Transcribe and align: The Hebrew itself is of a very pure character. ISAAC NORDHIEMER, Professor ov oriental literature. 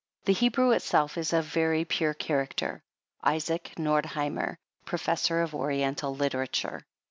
The 0.25 0.33
Hebrew 0.33 0.71
itself 0.71 1.15
is 1.15 1.31
of 1.31 1.45
a 1.45 1.49
very 1.49 1.85
pure 1.85 2.15
character. 2.15 2.81
ISAAC 3.23 3.77
NORDHIEMER, 3.77 4.57
Professor 4.83 5.43
ov 5.43 5.53
oriental 5.53 6.15
literature. 6.15 6.87